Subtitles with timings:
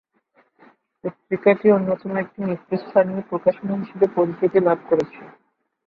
[1.03, 5.21] পত্রিকাটি অন্যতম একটি নেতৃস্থানীয় প্রকাশনা হিসেবে পরিচিতি লাভ করেছে।